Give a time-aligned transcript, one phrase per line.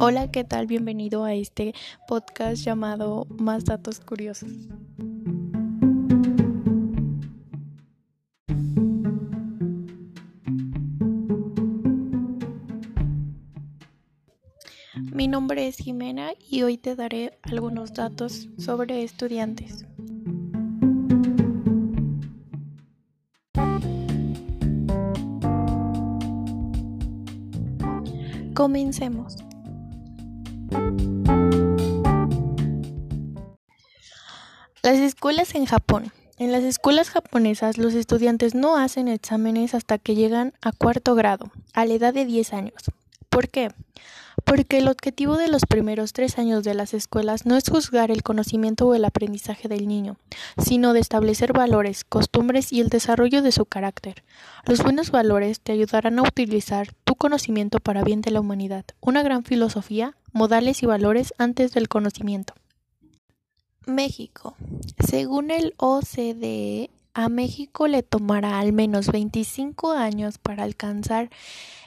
[0.00, 0.66] Hola, ¿qué tal?
[0.66, 1.72] Bienvenido a este
[2.08, 4.50] podcast llamado Más Datos Curiosos.
[15.12, 19.86] Mi nombre es Jimena y hoy te daré algunos datos sobre estudiantes.
[28.54, 29.36] Comencemos.
[34.84, 36.12] Las escuelas en Japón.
[36.36, 41.50] En las escuelas japonesas los estudiantes no hacen exámenes hasta que llegan a cuarto grado,
[41.72, 42.74] a la edad de 10 años.
[43.30, 43.70] ¿Por qué?
[44.44, 48.22] Porque el objetivo de los primeros tres años de las escuelas no es juzgar el
[48.22, 50.18] conocimiento o el aprendizaje del niño,
[50.58, 54.22] sino de establecer valores, costumbres y el desarrollo de su carácter.
[54.66, 58.84] Los buenos valores te ayudarán a utilizar tu conocimiento para bien de la humanidad.
[59.00, 62.52] Una gran filosofía, modales y valores antes del conocimiento.
[63.86, 64.56] México.
[65.06, 71.30] Según el OCDE, a México le tomará al menos 25 años para alcanzar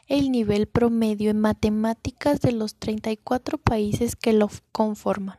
[0.08, 5.38] el nivel promedio en matemáticas de los 34 países que lo conforman.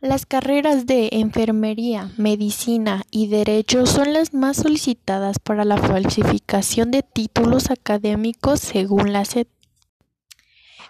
[0.00, 7.04] Las carreras de enfermería, medicina y derecho son las más solicitadas para la falsificación de
[7.04, 9.46] títulos académicos según la SED.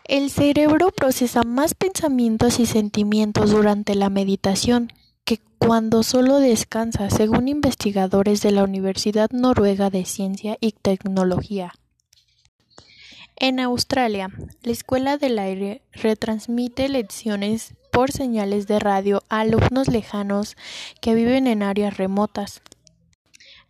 [0.04, 4.92] El cerebro procesa más pensamientos y sentimientos durante la meditación
[5.24, 11.72] que cuando solo descansa, según investigadores de la Universidad Noruega de Ciencia y Tecnología.
[13.36, 14.28] En Australia,
[14.62, 20.56] la Escuela del Aire retransmite lecciones por señales de radio a alumnos lejanos
[21.00, 22.62] que viven en áreas remotas.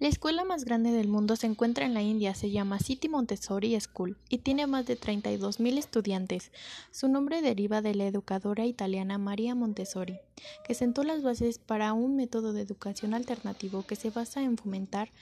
[0.02, 3.78] La escuela más grande del mundo se encuentra en la India, se llama City Montessori
[3.78, 6.50] School y tiene más de 32.000 estudiantes.
[6.90, 10.18] Su nombre deriva de la educadora italiana Maria Montessori,
[10.66, 15.12] que sentó las bases para un método de educación alternativo que se basa en fomentar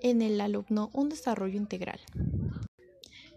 [0.00, 2.00] en el alumno un desarrollo integral.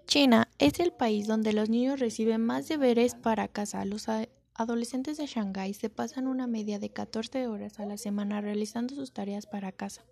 [0.08, 3.84] China es el país donde los niños reciben más deberes para casa.
[3.84, 4.08] Los
[4.54, 9.12] adolescentes de Shanghái se pasan una media de 14 horas a la semana realizando sus
[9.12, 10.06] tareas para casa.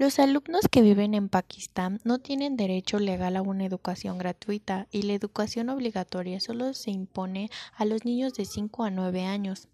[0.00, 5.02] Los alumnos que viven en Pakistán no tienen derecho legal a una educación gratuita y
[5.02, 9.68] la educación obligatoria solo se impone a los niños de 5 a 9 años.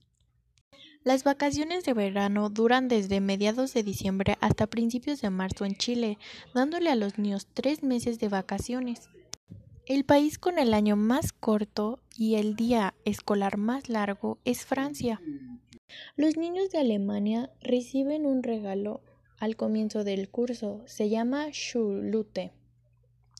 [1.04, 6.18] Las vacaciones de verano duran desde mediados de diciembre hasta principios de marzo en Chile,
[6.52, 9.08] dándole a los niños tres meses de vacaciones.
[9.86, 15.20] El país con el año más corto y el día escolar más largo es Francia.
[16.16, 19.02] Los niños de Alemania reciben un regalo
[19.38, 22.52] al comienzo del curso, se llama Schulute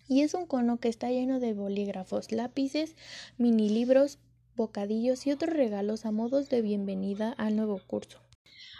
[0.08, 2.94] y es un cono que está lleno de bolígrafos, lápices,
[3.38, 4.18] mini libros,
[4.56, 8.20] bocadillos y otros regalos a modos de bienvenida al nuevo curso.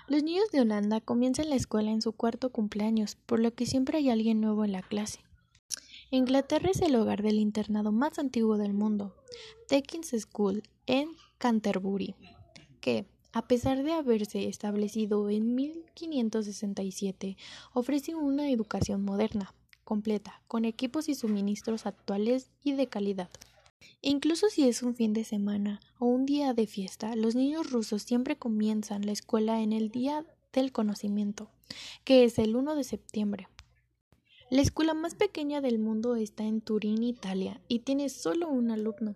[0.09, 3.99] Los niños de Holanda comienzan la escuela en su cuarto cumpleaños, por lo que siempre
[3.99, 5.21] hay alguien nuevo en la clase.
[6.11, 9.17] Inglaterra es el hogar del internado más antiguo del mundo,
[9.69, 12.15] Tekins School, en Canterbury,
[12.81, 13.07] que,
[13.37, 17.37] a pesar de haberse establecido en 1567,
[17.75, 19.53] ofrece una educación moderna,
[19.85, 23.29] completa, con equipos y suministros actuales y de calidad.
[24.01, 28.05] Incluso si es un fin de semana o un día de fiesta, los niños rusos
[28.05, 30.25] siempre comienzan la escuela en el Día
[30.55, 31.51] del Conocimiento,
[32.05, 33.49] que es el 1 de septiembre.
[34.49, 39.15] La escuela más pequeña del mundo está en Turín, Italia, y tiene solo un alumno.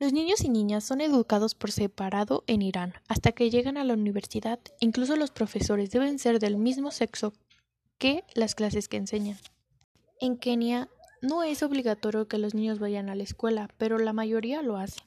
[0.00, 3.94] Los niños y niñas son educados por separado en Irán hasta que llegan a la
[3.94, 4.58] universidad.
[4.80, 7.32] Incluso los profesores deben ser del mismo sexo
[7.98, 9.38] que las clases que enseñan.
[10.20, 10.88] En Kenia
[11.22, 15.00] no es obligatorio que los niños vayan a la escuela, pero la mayoría lo hace.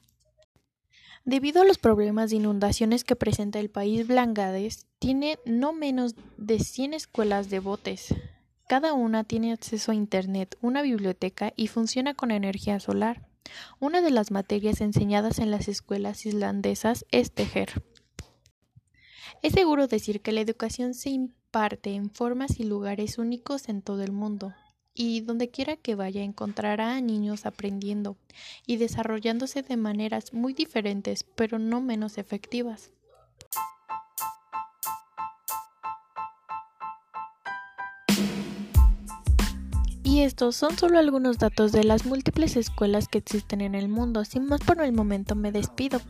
[1.24, 6.58] Debido a los problemas de inundaciones que presenta el país, Bangladesh tiene no menos de
[6.58, 8.14] 100 escuelas de botes.
[8.66, 13.27] Cada una tiene acceso a Internet, una biblioteca y funciona con energía solar.
[13.80, 17.82] Una de las materias enseñadas en las escuelas islandesas es tejer.
[19.42, 24.02] Es seguro decir que la educación se imparte en formas y lugares únicos en todo
[24.02, 24.54] el mundo
[24.94, 28.16] y donde quiera que vaya encontrará a niños aprendiendo
[28.66, 32.90] y desarrollándose de maneras muy diferentes pero no menos efectivas.
[40.18, 44.24] Y estos son solo algunos datos de las múltiples escuelas que existen en el mundo.
[44.24, 46.00] Sin más por el momento me despido.